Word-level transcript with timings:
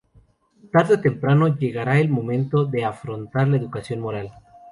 Tarde 0.71 0.95
o 0.95 0.99
temprano 0.99 1.47
llegara 1.59 1.99
el 1.99 2.09
momento 2.09 2.65
de 2.65 2.83
afrontar 2.85 3.47
la 3.49 3.57
educación 3.57 3.99
moral. 3.99 4.31